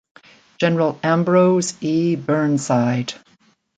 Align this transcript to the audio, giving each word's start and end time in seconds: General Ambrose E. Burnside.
General 0.57 0.99
Ambrose 1.03 1.75
E. 1.83 2.15
Burnside. 2.15 3.13